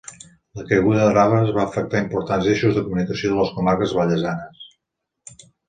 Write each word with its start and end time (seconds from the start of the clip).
La 0.61 0.63
caiguda 0.69 1.03
d'arbres 1.17 1.51
va 1.57 1.65
afectar 1.65 2.01
importants 2.05 2.49
eixos 2.55 2.75
de 2.79 2.85
comunicació 2.89 3.31
de 3.31 3.39
les 3.43 3.55
comarques 3.61 3.97
vallesanes. 4.01 4.69